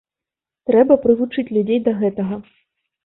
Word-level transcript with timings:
Трэба 0.69 0.97
прывучаць 1.05 1.47
людзей 1.57 1.79
да 1.89 1.93
гэтага! 2.03 2.43